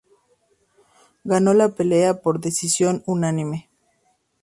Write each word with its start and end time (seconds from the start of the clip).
Ganó 1.23 1.53
la 1.53 1.69
pelea 1.75 2.23
por 2.23 2.39
decisión 2.41 3.03
unánime. 3.05 3.69